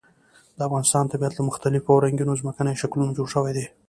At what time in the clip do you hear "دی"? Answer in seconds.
3.57-3.65